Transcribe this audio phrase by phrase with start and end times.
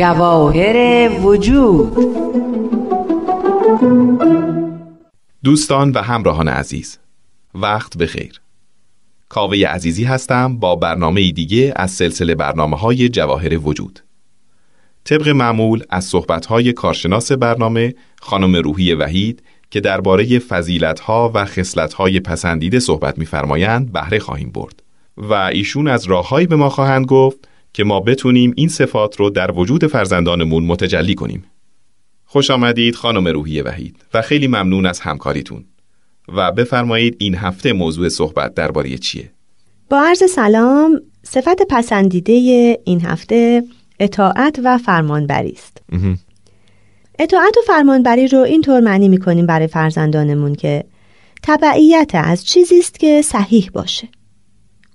[0.00, 1.96] جواهر وجود.
[5.44, 6.98] دوستان و همراهان عزیز
[7.54, 8.40] وقت بخیر.
[9.28, 14.00] کاوه عزیزی هستم با برنامه دیگه از سلسله برنامه های جواهر وجود.
[15.04, 21.44] طبق معمول از صحبت های کارشناس برنامه خانم روحی وحید که درباره فضیلت ها و
[21.44, 24.82] خصلت های پسندیده صحبت می‌فرمایند بهره خواهیم برد
[25.16, 29.50] و ایشون از راههایی به ما خواهند گفت که ما بتونیم این صفات رو در
[29.52, 31.44] وجود فرزندانمون متجلی کنیم.
[32.24, 35.64] خوش آمدید خانم روحی وحید و خیلی ممنون از همکاریتون.
[36.28, 39.30] و بفرمایید این هفته موضوع صحبت درباره چیه؟
[39.90, 42.32] با عرض سلام صفت پسندیده
[42.84, 43.64] این هفته
[44.00, 45.82] اطاعت و فرمانبری است.
[47.18, 50.84] اطاعت و فرمانبری رو اینطور معنی می‌کنیم برای فرزندانمون که
[51.42, 54.08] تبعیت از چیزی است که صحیح باشه.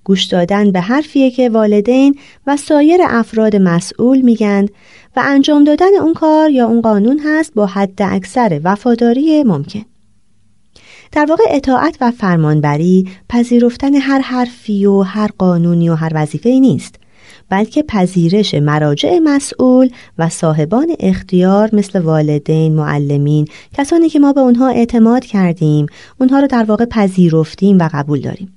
[0.06, 2.16] گوش دادن به حرفیه که والدین
[2.48, 4.70] و سایر افراد مسئول میگند
[5.16, 9.86] و انجام دادن اون کار یا اون قانون هست با حد اکثر وفاداری ممکن.
[11.12, 16.95] در واقع اطاعت و فرمانبری پذیرفتن هر حرفی و هر قانونی و هر وظیفه نیست
[17.50, 23.47] بلکه پذیرش مراجع مسئول و صاحبان اختیار مثل والدین، معلمین،
[23.78, 25.86] کسانی که ما به اونها اعتماد کردیم،
[26.19, 28.55] اونها رو در واقع پذیرفتیم و قبول داریم.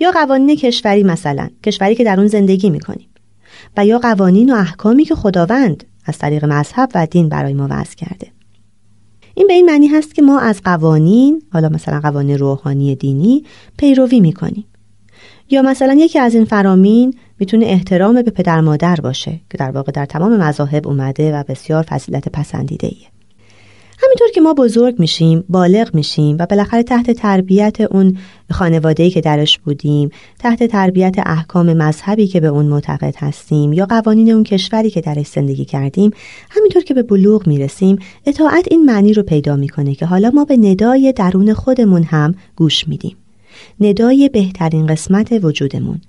[0.00, 3.08] یا قوانین کشوری مثلا، کشوری که در اون زندگی می‌کنیم.
[3.76, 7.96] و یا قوانین و احکامی که خداوند از طریق مذهب و دین برای ما وضع
[7.96, 8.26] کرده.
[9.34, 13.44] این به این معنی هست که ما از قوانین حالا مثلا قوانین روحانی دینی
[13.76, 14.64] پیروی می‌کنیم
[15.50, 19.92] یا مثلا یکی از این فرامین می‌تونه احترام به پدر مادر باشه که در واقع
[19.92, 23.17] در تمام مذاهب اومده و بسیار فضیلت پسندیده ایه.
[24.02, 28.18] همینطور که ما بزرگ میشیم بالغ میشیم و بالاخره تحت تربیت اون
[28.50, 34.30] خانواده‌ای که درش بودیم تحت تربیت احکام مذهبی که به اون معتقد هستیم یا قوانین
[34.30, 36.10] اون کشوری که درش زندگی کردیم
[36.50, 40.56] همینطور که به بلوغ می‌رسیم اطاعت این معنی رو پیدا می‌کنه که حالا ما به
[40.56, 43.16] ندای درون خودمون هم گوش میدیم.
[43.80, 46.00] ندای بهترین قسمت وجودمون.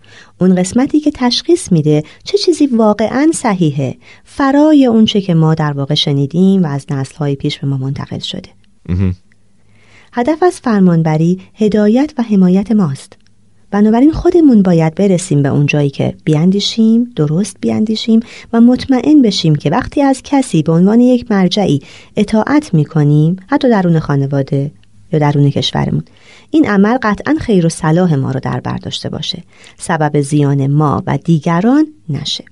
[0.41, 3.97] اون قسمتی که تشخیص میده چه چیزی واقعا صحیحه.
[4.23, 8.19] فرای اون چه که ما در واقع شنیدیم و از نسلهای پیش به ما منتقل
[8.19, 8.49] شده.
[10.13, 13.17] هدف از فرمانبری هدایت و حمایت ماست.
[13.71, 18.19] بنابراین خودمون باید برسیم به اون جایی که بیاندیشیم درست بیاندیشیم
[18.53, 21.81] و مطمئن بشیم که وقتی از کسی به عنوان یک مرجعی
[22.17, 24.71] اطاعت می‌کنیم حتی درون خانواده
[25.13, 26.03] یا درون کشورمون.
[26.51, 29.43] این عمل قطعا خیر و صلاح ما رو در برداشته باشه.
[29.77, 32.43] سبب زیان ما و دیگران نشه.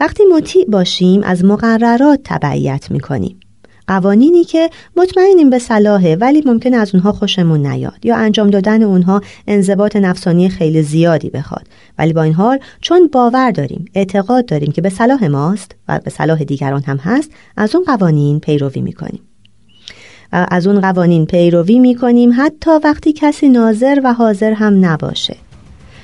[0.00, 3.40] وقتی مطیع باشیم از مقررات تبعیت می‌کنیم.
[3.86, 9.20] قوانینی که مطمئنیم به صلاحه ولی ممکن از اونها خوشمون نیاد یا انجام دادن اونها
[9.46, 11.66] انضباط نفسانی خیلی زیادی بخواد.
[11.98, 16.10] ولی با این حال چون باور داریم اعتقاد داریم که به صلاح ماست و به
[16.10, 19.20] صلاح دیگران هم هست از اون قوانین پیروی می‌کنیم.
[20.32, 25.36] از اون قوانین پیروی می‌کنیم حتی وقتی کسی ناظر و حاضر هم نباشه.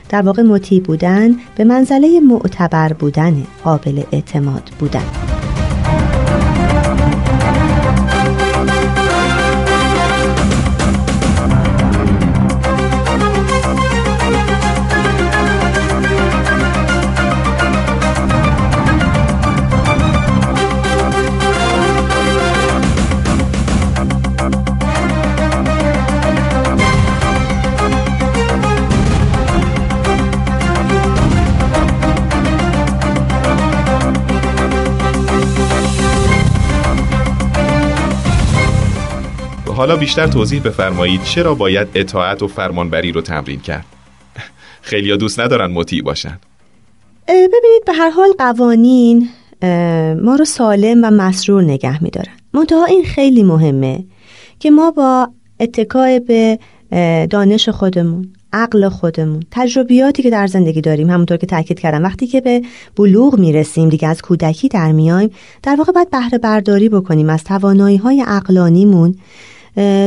[0.08, 5.35] در واقع مطیع بودن به منزله معتبر بودن قابل اعتماد بودن.
[39.76, 43.84] حالا بیشتر توضیح بفرمایید چرا باید اطاعت و فرمانبری رو تمرین کرد؟
[44.90, 46.38] خیلی دوست ندارن مطیع باشن.
[47.28, 49.28] ببینید به هر حال قوانین
[50.22, 52.32] ما رو سالم و مسرور نگه میدارن.
[52.54, 54.04] منتها این خیلی مهمه
[54.58, 55.28] که ما با
[55.60, 56.58] اتکای به
[57.30, 62.40] دانش خودمون عقل خودمون تجربیاتی که در زندگی داریم همونطور که تاکید کردم وقتی که
[62.40, 62.62] به
[62.96, 65.30] بلوغ می‌رسیم دیگه از کودکی در میایم
[65.62, 69.14] در واقع باید بهره برداری بکنیم از توانایی های عقلانیمون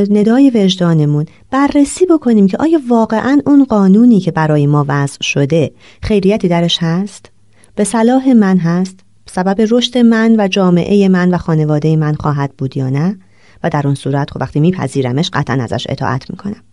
[0.10, 5.72] ندای وجدانمون بررسی بکنیم که آیا واقعا اون قانونی که برای ما وضع شده
[6.02, 7.32] خیریتی درش هست؟
[7.76, 12.78] به صلاح من هست؟ سبب رشد من و جامعه من و خانواده من خواهد بود
[12.78, 13.18] یا نه؟
[13.64, 16.64] و در اون صورت خب وقتی میپذیرمش قطعا ازش اطاعت می‌کنم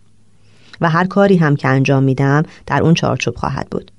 [0.81, 3.91] و هر کاری هم که انجام میدم در اون چارچوب خواهد بود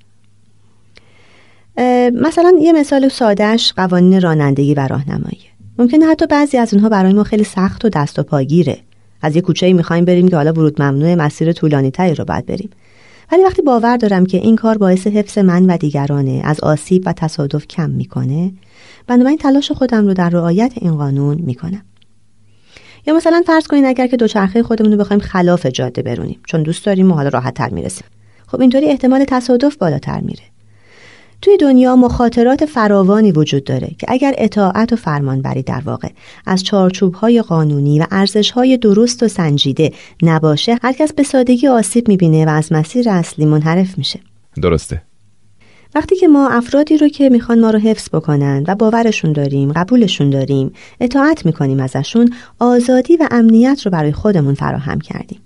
[2.13, 5.39] مثلا یه مثال سادهش قوانین رانندگی و راهنمایی
[5.77, 8.77] ممکنه حتی بعضی از اونها برای ما خیلی سخت و دست و پاگیره
[9.21, 12.69] از یه کوچه می‌خوایم بریم که حالا ورود ممنوع مسیر طولانی تری رو باید بریم.
[13.31, 17.13] ولی وقتی باور دارم که این کار باعث حفظ من و دیگرانه از آسیب و
[17.13, 18.51] تصادف کم می‌کنه
[19.07, 21.81] بنابراین تلاش خودم رو در رعایت این قانون می‌کنم.
[23.07, 26.85] یا مثلا فرض کنید اگر که دوچرخه خودمون رو بخوایم خلاف جاده برونیم چون دوست
[26.85, 28.07] داریم و حالا راحت تر می‌رسیم.
[28.47, 30.43] خب اینطوری احتمال تصادف بالاتر میره.
[31.41, 36.09] توی دنیا مخاطرات فراوانی وجود داره که اگر اطاعت و فرمانبری در واقع
[36.45, 39.91] از چارچوبهای قانونی و ارزشهای درست و سنجیده
[40.23, 44.19] نباشه هرکس به سادگی آسیب می‌بینه و از مسیر اصلی منحرف میشه.
[44.61, 45.01] درسته.
[45.95, 50.29] وقتی که ما افرادی رو که می‌خوان ما رو حفظ بکنن و باورشون داریم قبولشون
[50.29, 55.39] داریم اطاعت می‌کنیم ازشون آزادی و امنیت رو برای خودمون فراهم کردیم.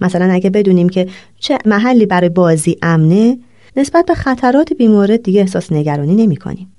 [0.00, 1.08] مثلا اگه بدونیم که
[1.40, 3.38] چه محلی برای بازی امنه
[3.76, 6.72] نسبت به خطرات بیمورد دیگه احساس نگرانی نمی کنیم.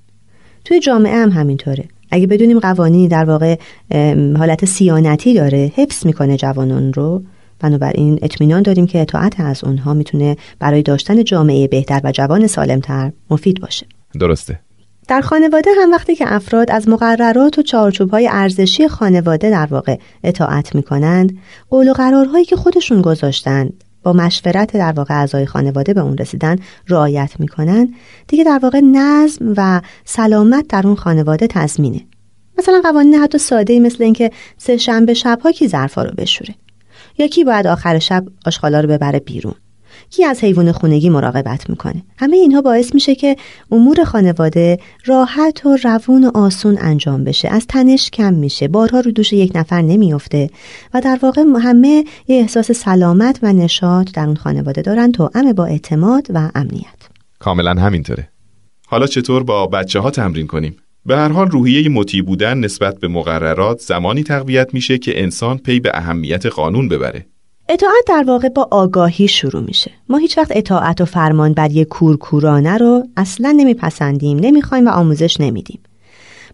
[0.66, 1.86] توی جامعه هم همینطوره.
[2.12, 3.56] اگه بدونیم قوانینی در واقع
[4.38, 7.24] حالت سیانتی داره حفظ می‌کنه جوانان رو
[7.60, 13.12] بنابراین اطمینان داریم که اطاعت از اونها می‌تونه برای داشتن جامعه بهتر و جوان سالمتر
[13.30, 13.86] مفید باشه.
[14.20, 14.60] درسته.
[15.08, 20.76] در خانواده هم وقتی که افراد از مقررات و چارچوبهای ارزشی خانواده در واقع اطاعت
[20.76, 21.38] می‌کنند
[21.70, 26.56] قول و قرارهایی که خودشون گذاشتند با مشورت در واقع اعضای خانواده به اون رسیدن
[26.88, 27.94] رعایت می‌کنن.
[28.28, 32.02] دیگه در واقع نظم و سلامت در اون خانواده تضمینه.
[32.58, 36.56] مثلا قوانین حتی ساده ای مثل اینکه سه شنبه شبها کی ظرفا رو بشوره؟
[37.18, 39.54] یا کی باید آخر شب آشغالا رو ببره بیرون؟
[40.16, 42.04] کی از حیوان خونگی مراقبت می‌کنه.
[42.18, 43.36] همه اینها باعث میشه که
[43.72, 47.50] امور خانواده راحت و روون و آسون انجام بشه.
[47.50, 48.68] از تنش کم میشه.
[48.68, 50.50] بارها رو دوش یک نفر نمیافته
[50.94, 55.54] و در واقع همه یه احساس سلامت و نشاط در اون خانواده دارن تو امه
[55.54, 57.10] با اعتماد و امنیت.
[57.40, 58.30] کاملا همینطوره.
[58.88, 60.76] حالا چطور با بچه ها تمرین کنیم؟
[61.06, 65.80] به هر حال روحیه مطیع بودن نسبت به مقررات زمانی تقویت میشه که انسان پی
[65.80, 67.26] به اهمیت قانون ببره.
[67.74, 69.92] اطاعت در واقع با آگاهی شروع میشه.
[70.10, 75.80] ما هیچ وقت اطاعت و فرمان بر کورکورانه رو اصلا نمیپسندیم نمی‌خوایم و آموزش نمیدیم.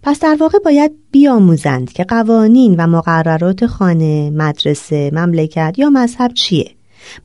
[0.04, 6.72] پس در واقع باید بیاموزند که قوانین و مقررات خانه، مدرسه، مملکت یا مذهب چیه.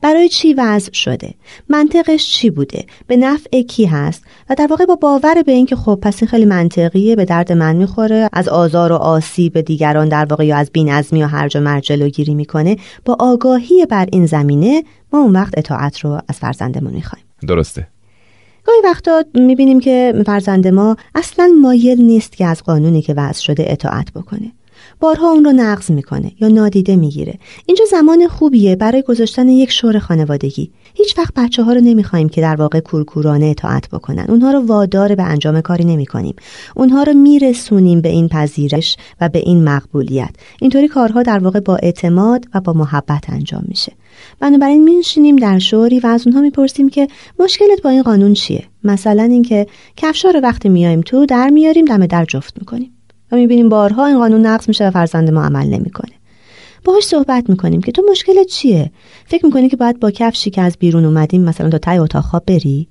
[0.01, 1.33] برای چی وضع شده؟
[1.69, 5.99] منطقش چی بوده؟ به نفع کی هست؟ و در واقع با باور به اینکه خب
[6.01, 8.29] پس این خیلی منطقیه به درد من می‌خوره.
[8.33, 12.33] از آزار و آسیب دیگران در واقع یا از بینظمی و هرج و مرج جلوگیری
[12.33, 12.77] می‌کنه.
[13.05, 14.83] با آگاهی بر این زمینه
[15.13, 17.25] ما اون وقت اطاعت رو از فرزندمون می‌خوایم.
[17.47, 17.87] درسته.
[18.63, 23.65] گاهی وقتا می‌بینیم که فرزند ما اصلا مایل نیست که از قانونی که وضع شده
[23.67, 24.51] اطاعت بکنه.
[24.99, 27.39] بارها اون رو نقض می‌کنه یا نادیده می‌گیره.
[27.65, 30.71] اینجا زمان خوبیه برای گذاشتن یک شور خانوادگی.
[30.93, 34.25] هیچ وقت بچه ها رو نمی‌خوایم که در واقع کورکورانه اطاعت بکنن.
[34.29, 36.35] اونها رو وادار به انجام کاری نمی‌کنیم.
[36.75, 40.35] اونها رو میرسونیم به این پذیرش و به این مقبولیت.
[40.61, 43.91] اینطوری کارها در واقع با اعتماد و با محبت انجام میشه.
[44.39, 47.07] بنابراین میشینیم در شوری و از اونها می‌پرسیم که
[47.39, 49.67] مشکلت با این قانون چیه؟ مثلا اینکه
[49.97, 52.94] کفشا رو وقتی میایم تو در میاریم دم در جفت می‌کنیم.
[53.31, 56.13] و می‌بینیم بارها این قانون نقض میشه و فرزند ما عمل نمی‌کنه.
[56.83, 58.91] باهاش صحبت می‌کنیم که تو مشکلت چیه؟
[59.25, 62.43] فکر می‌کنی که باید با کفشی که از بیرون اومدیم مثلا تا تای اتاق خواب
[62.47, 62.87] بری؟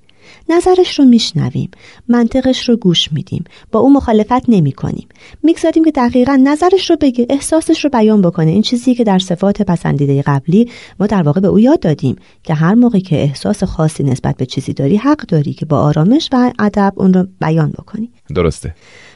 [0.49, 1.71] نظرش رو میشنویم.
[2.09, 3.45] منطقش رو گوش میدیم.
[3.73, 5.09] با او مخالفت نمی کنیم
[5.43, 8.51] می‌گذاریم که دقیقا نظرش رو بگه احساسش رو بیان بکنه.
[8.51, 12.55] این چیزی که در صفات پسندیده قبلی ما در واقع به او یاد دادیم که
[12.55, 16.53] هر موقع که احساس خاصی نسبت به چیزی داری حق داری که با آرامش و
[16.59, 18.11] ادب اون رو بیان بکنی.
[18.35, 18.75] درسته.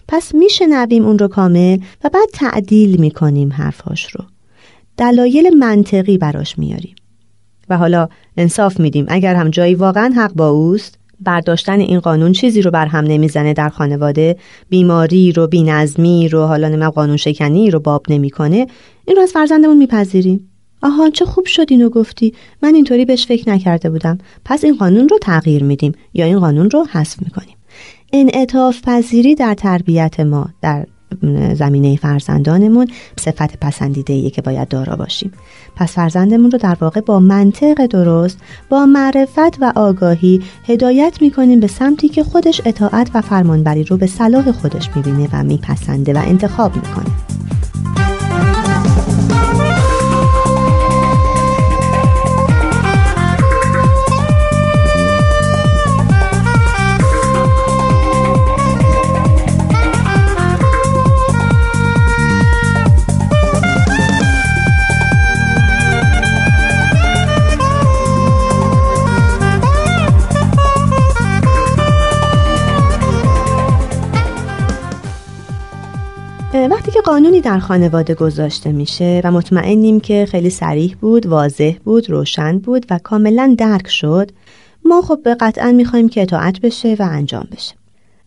[0.09, 4.25] پس میشنویم اون رو کامل و بعد تعدیل می‌کنیم حرفاش رو.
[4.97, 6.95] دلایل منطقی براش میاریم.
[7.69, 9.07] و حالا انصاف میدیم.
[9.09, 13.53] اگر هم جایی واقعا حق با اوست برداشتن این قانون چیزی رو بر هم نمی‌زنه
[13.53, 14.37] در خانواده.
[14.69, 18.67] بیماری رو بینظمی رو حالا نمیم قانون شکنی رو باب نمی‌کنه.
[19.05, 20.51] این رو از فرزندمون میپذیریم.
[20.83, 22.35] آها چه خوب شد اینو گفتی.
[22.63, 24.19] من اینطوری بهش فکر نکرده بودم.
[24.45, 27.57] پس این قانون رو تغییر میدیم یا این قانون رو حذف می‌کنیم.
[28.13, 30.87] انعطاف پذیری در تربیت ما در
[31.55, 32.87] زمینه فرزندانمون
[33.21, 35.33] صفت پسندیده که باید دارا باشیم.
[35.77, 38.39] پس فرزندمون رو در واقع با منطق درست
[38.69, 44.07] با معرفت و آگاهی هدایت می‌کنیم به سمتی که خودش اطاعت و فرمانبری رو به
[44.07, 47.15] صلاح خودش می‌بینه و میپسنده و انتخاب می‌کنه.
[77.19, 82.87] قانونی در خانواده گذاشته میشه و مطمئنیم که خیلی سریح بود، واضح بود، روشن بود
[82.91, 84.31] و کاملا درک شد.
[84.85, 87.75] ما خب به قطعا می‌خوایم که اطاعت بشه و انجام بشه.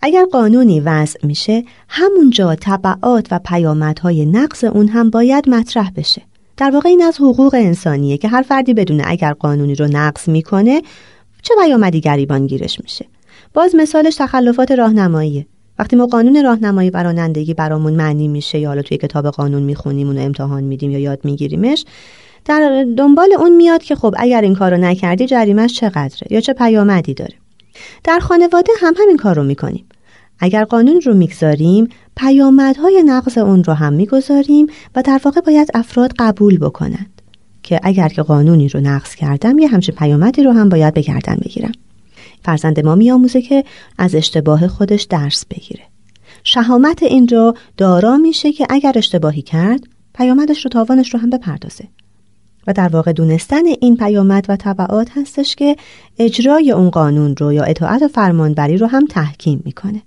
[0.02, 6.22] اگر قانونی وضع میشه همونجا طبعات و پیامدهای نقض اون هم باید مطرح بشه.
[6.58, 10.82] در واقع این از حقوق انسانیه که هر فردی بدونه اگر قانونی رو نقض می‌کنه
[11.42, 13.06] چه پیامدی گریبان گیرش میشه.
[13.54, 15.46] باز مثالش تخلفات راهنماییه.
[15.82, 20.08] وقتی ما قانون راهنمایی و رانندگی برامون معنی میشه یا حالا توی کتاب قانون می‌خونیم
[20.08, 21.86] اونو امتحان میدیم یا یاد میگیریمش
[22.46, 27.14] در دنبال اون میاد که خب اگر این کارو نکردی جریمش چقدره یا چه پیامدی
[27.14, 27.34] داره.
[28.04, 29.86] در خانواده هم همین کار رو می‌کنیم.
[30.40, 36.14] اگر قانون رو می‌گذاریم پیامدهای نقض اون رو هم می‌گذاریم و در واقع باید افراد
[36.20, 37.22] قبول بکنند
[37.64, 41.72] که اگر که قانونی رو نقض کردم یه همچین پیامدی رو هم باید بگردن بگیرم.
[42.44, 43.64] فرزند ما میآموزه که
[43.98, 45.84] از اشتباه خودش درس بگیره.
[46.44, 51.88] شهامت این رو دارا میشه که اگر اشتباهی کرد پیامدش رو تاوانش رو هم بپردازه.
[52.68, 55.76] و در واقع دونستن این پیامد و طبعات هستش که
[56.20, 60.02] اجرای اون قانون رو یا اطاعت و فرمانبری رو هم تحکیم می‌کنه.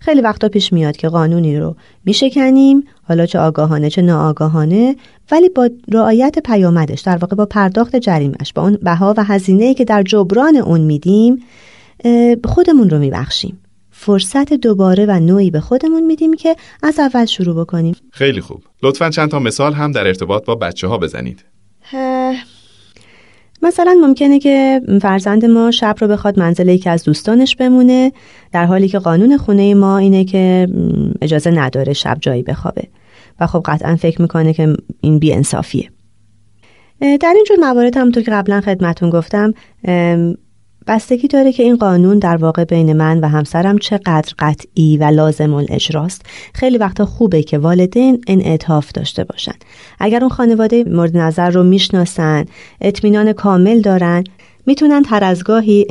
[0.00, 4.96] خیلی وقتا پیش میاد که قانونی رو میشکنیم حالا چه آگاهانه چه ناآگاهانه
[5.30, 9.84] ولی با رعایت پیامدش در واقع با پرداخت جریمش با اون بها و هزینه که
[9.84, 11.42] در جبران اون میدیم
[12.44, 13.60] خودمون رو میبخشیم.
[13.90, 17.96] فرصت دوباره و نوعی به خودمون میدیم که از اول شروع بکنیم.
[18.12, 18.62] خیلی خوب.
[18.82, 21.44] لطفا چند تا مثال هم در ارتباط با بچه ها بزنید
[23.62, 28.12] مثلا ممکنه که فرزند ما شب رو بخواد منزل یکی از دوستانش بمونه
[28.52, 30.68] در حالی که قانون خونه ما اینه که
[31.22, 32.88] اجازه نداره شب جایی بخوابه.
[33.40, 35.90] و خب قطعا فکر می‌کنه که این بی انصافیه
[37.00, 39.54] در اینجور موارد همونطور که قبلا خدمتون گفتم
[40.86, 45.54] بستگی داره که این قانون در واقع بین من و همسرم چقدر قطعی و لازم
[45.54, 46.22] الاجراست
[46.54, 49.54] خیلی وقتا خوبه که والدین انعطاف داشته باشن.
[49.98, 52.44] اگر اون خانواده مورد نظر رو می‌شناسن
[52.80, 54.24] اطمینان کامل دارن
[54.66, 55.86] می‌تونن هر از گاهی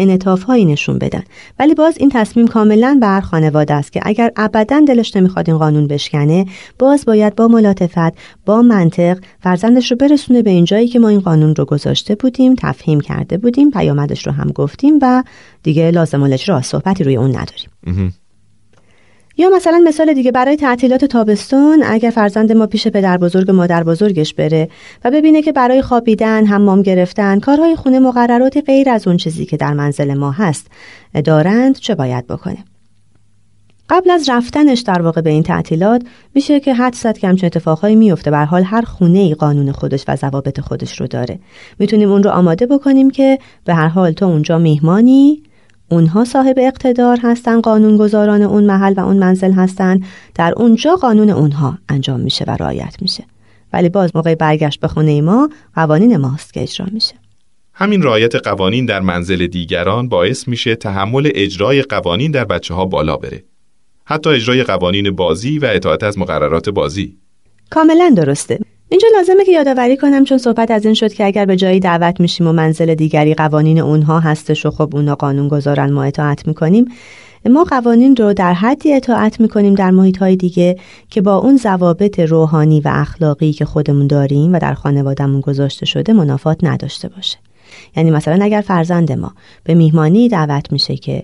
[0.47, 1.23] هایی نشون بدن.
[1.59, 5.87] ولی باز این تصمیم کاملا بر خانواده است که اگر ابدا دلش نمی‌خواد این قانون
[5.87, 6.45] بشکنه
[6.79, 8.13] باز باید با ملاتفت
[8.45, 13.01] با منطق فرزندش رو برسونه به اینجایی که ما این قانون رو گذاشته بودیم تفهیم
[13.01, 15.23] کرده بودیم پیامدش رو هم گفتیم و
[15.63, 17.69] دیگه لازم الاجرا صحبتی روی اون نداریم.
[19.39, 24.33] یا مثلا مثال دیگه برای تعطیلات تابستون اگر فرزند ما پیش پدر بزرگ مادر بزرگش
[24.33, 24.69] بره
[25.05, 29.57] و ببینه که برای خوابیدن حمام گرفتن کارهای خونه مقررات غیر از اون چیزی که
[29.57, 30.67] در منزل ما هست
[31.25, 32.57] دارند چه باید بکنه؟
[33.89, 36.01] قبل از رفتنش در واقع به این تعطیلات
[36.35, 38.31] میشه که حد زد که همچون اتفاقهایی میفته.
[38.31, 41.39] بر حال هر خونه ای قانون خودش و ضوابط خودش رو داره.
[41.79, 45.43] می‌تونیم اون رو آماده بکنیم که به هر حال تو اونجا میهمانی
[45.89, 49.99] اونها صاحب اقتدار هستن قانونگذاران اون محل و اون منزل هستن
[50.35, 53.23] در اونجا قانون اونها انجام میشه و رعایت میشه.
[53.73, 57.15] ولی باز موقع برگشت به خونه ما قوانین ماست که اجرا میشه.
[57.73, 63.17] همین رعایت قوانین در منزل دیگران باعث میشه تحمل اجرای قوانین در بچه ها بالا
[63.17, 63.43] بره.
[64.05, 67.17] حتی اجرای قوانین بازی و اطاعت از مقررات بازی.
[67.69, 68.59] کاملا درسته.
[68.91, 72.19] اینجا لازمه که یادآوری کنم چون صحبت از این شد که اگر به جایی دعوت
[72.19, 76.85] میشیم و منزل دیگری قوانین اونها هستش و خب اونا قانون گذارن ما اطاعت می‌کنیم.
[77.45, 80.77] ما قوانین رو در حدی اطاعت می‌کنیم در محیط های دیگه
[81.09, 86.13] که با اون ضوابط روحانی و اخلاقی که خودمون داریم و در خانوادهمون گذاشته شده
[86.13, 87.37] منافات نداشته باشه.
[87.97, 91.23] یعنی مثلا اگر فرزند ما به میهمانی دعوت میشه که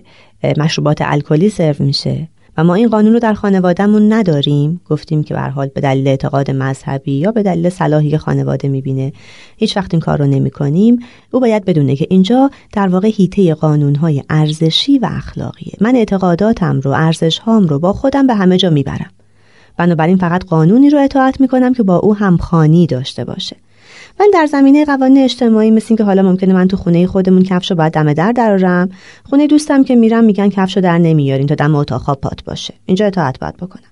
[0.56, 4.80] مشروبات الکلی سرو میشه و ما این قانون رو در خانوادهمون نداریم.
[4.88, 9.12] گفتیم که به حال به دلیل اعتقاد مذهبی یا به دلیل صلاحی خانواده می‌بینه
[9.56, 10.98] هیچ وقت این کار رو نمی کنیم
[11.30, 15.72] او باید بدونه که اینجا در واقع هیته قانونهای ارزشی و اخلاقیه.
[15.80, 19.10] من اعتقاداتم رو ارزش هام رو با خودم به همه جا می‌برم.
[19.76, 23.56] بنابراین فقط قانونی رو اطاعت می‌کنم که با او همخانی داشته باشه.
[24.20, 27.92] ولی در زمینه قوانین اجتماعی مثل که حالا ممکنه من تو خونه خودمون کفشو باید
[27.92, 28.88] دم در درارم
[29.24, 32.74] خونه دوستم که میرم میگن کفشو در نمیارین تا دم اتاق خواب پات باشه.
[32.86, 33.90] اینجا اطاعت باید بکنم.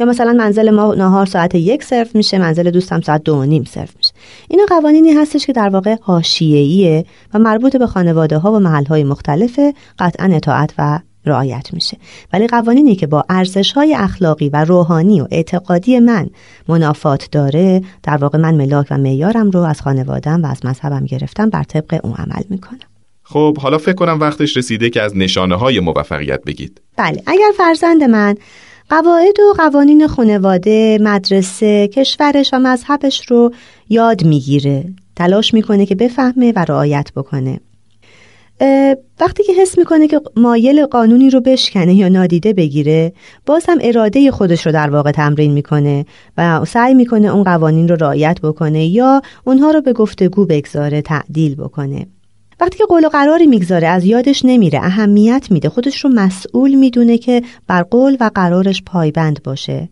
[0.00, 3.64] یا مثلا منزل ما نهار ساعت یک صرف میشه منزل دوستم ساعت دو و نیم
[3.64, 4.12] صرف میشه.
[4.48, 7.04] اینا قوانینی هستش که در واقع حاشیه‌ایه
[7.34, 11.96] و مربوط به خانواده ها و محل های مختلفه قطعا اطاعت و رعایت میشه.
[12.32, 16.26] ولی قوانینی که با ارزش های اخلاقی و روحانی و اعتقادی من
[16.68, 21.50] منافات داره در واقع من ملاک و معیارم رو از خانوادم و از مذهبم گرفتم
[21.50, 22.78] بر طبق اون عمل می‌کنم.
[23.22, 26.80] خب حالا فکر کنم وقتش رسیده که از نشانه های موفقیت بگید.
[26.96, 28.34] بله اگر فرزند من
[28.90, 33.54] قواعد و قوانین خانواده، مدرسه، کشورش و مذهبش رو
[33.88, 34.84] یاد می‌گیره
[35.16, 37.60] تلاش می‌کنه که بفهمه و رعایت بکنه
[39.20, 43.12] وقتی که حس می‌کنه که مایل قانونی رو بشکنه یا نادیده بگیره
[43.46, 46.06] باز هم اراده خودش رو در واقع تمرین می‌کنه
[46.38, 51.54] و سعی می‌کنه اون قوانین رو رعایت بکنه یا اونها رو به گفتگو بگذاره تعدیل
[51.54, 52.06] بکنه.
[52.60, 55.68] وقتی که قول و قراری می‌گذاره از یادش نمیره اهمیت میده.
[55.68, 59.88] خودش رو مسئول می‌دونه که بر قول و قرارش پایبند باشه.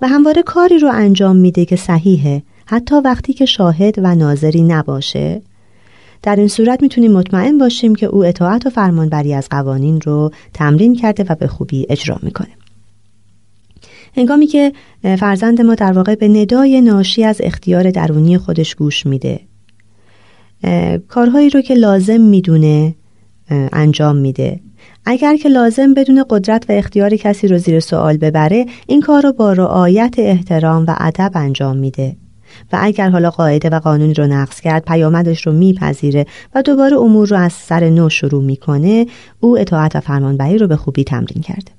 [0.00, 5.42] و همواره کاری رو انجام میده که صحیحه حتی وقتی که شاهد و ناظری نباشه.
[6.22, 10.94] در این صورت می‌تونیم مطمئن باشیم که او اطاعت و فرمانبری از قوانین رو تمرین
[10.94, 12.50] کرده و به خوبی اجرا می‌کنه.
[14.16, 19.40] هنگامی که فرزند ما در واقع به ندای ناشی از اختیار درونی خودش گوش میده
[21.08, 22.94] کارهایی رو که لازم می‌دونه
[23.50, 24.60] انجام میده.
[25.04, 29.32] اگر که لازم بدون قدرت و اختیار کسی رو زیر سوال ببره این کار رو
[29.32, 32.16] با رعایت احترام و ادب انجام میده.
[32.72, 37.28] و اگر حالا قاعده و قانونی رو نقض کرد پیامدش رو میپذیره و دوباره امور
[37.28, 39.06] رو از سر نو شروع می‌کنه
[39.40, 41.72] او اطاعت و فرمانبری رو به خوبی تمرین کرده.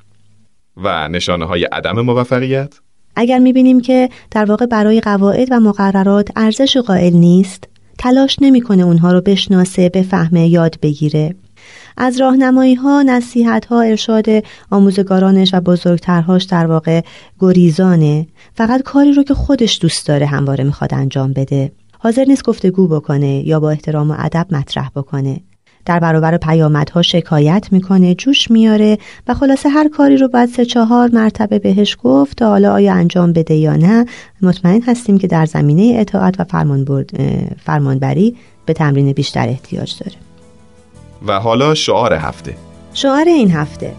[0.77, 2.73] و نشانه های عدم موفقیت؟
[3.15, 7.63] اگر می‌بینیم که در واقع برای قواعد و مقررات ارزش قائل نیست
[7.97, 11.35] تلاش نمی‌کنه اونها رو بشناسه بفهمه یاد بگیره.
[11.97, 14.25] از راهنمایی ها نصیحت ها ارشاد
[14.71, 17.01] آموزگارانش و بزرگترهاش در واقع
[17.39, 18.27] گریزانه.
[18.53, 21.71] فقط کاری رو که خودش دوست داره همواره می‌خواد انجام بده.
[21.99, 25.41] حاضر نیست گفتگو بکنه یا با احترام و ادب مطرح بکنه.
[25.85, 28.97] در برابر پیامدها شکایت می‌کنه جوش میاره
[29.27, 33.33] و خلاصه هر کاری رو باید سه چهار مرتبه بهش گفت تا حالا آیا انجام
[33.33, 34.05] بده یا نه.
[34.41, 37.05] مطمئن هستیم که در زمینه اطاعت و فرمان
[37.65, 38.35] فرمانبری
[38.65, 40.32] به تمرین بیشتر احتیاج داره.
[41.27, 42.55] و حالا شعار هفته.
[42.93, 43.91] شعار این هفته.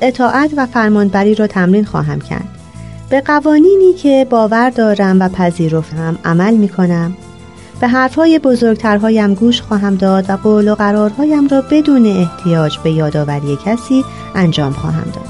[0.00, 2.48] اطاعت و فرمانبری را تمرین خواهم کرد.
[3.10, 7.16] به قوانینی که باور دارم و پذیرفتم عمل می کنم
[7.80, 13.58] به حرفهای بزرگترهایم گوش خواهم داد و قول و قرارهایم را بدون احتیاج به یادآوری
[13.64, 14.04] کسی
[14.34, 15.28] انجام خواهم داد.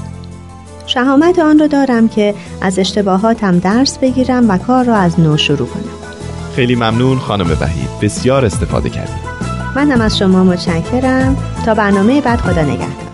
[0.85, 5.67] شهامت آن را دارم که از اشتباهاتم درس بگیرم و کار را از نو شروع
[5.67, 5.83] کنم.
[6.55, 7.89] خیلی ممنون خانم وحید.
[8.01, 11.37] بسیار استفاده کردیم منم از شما متشکرم.
[11.65, 13.08] تا برنامه بعد خدا نگهدار.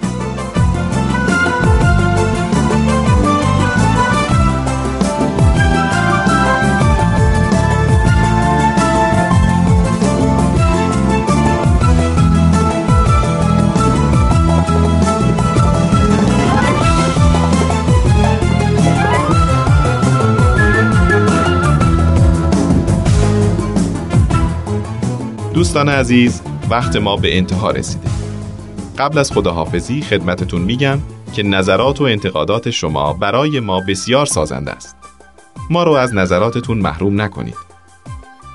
[25.56, 28.10] دوستان عزیز وقت ما به انتها رسیده.
[28.98, 31.00] قبل از خداحافظی خدمتتون میگم
[31.34, 34.96] که نظرات و انتقادات شما برای ما بسیار سازنده است.
[35.70, 37.56] ما رو از نظراتتون محروم نکنید.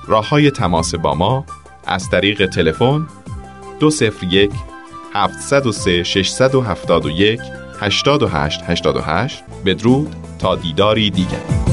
[0.06, 1.44] راه های تماس با ما
[1.86, 3.06] از طریق تلفن
[3.80, 4.50] 201
[5.14, 7.40] 703 671
[7.80, 11.69] 8888 بدرود تا دیداری دیگر.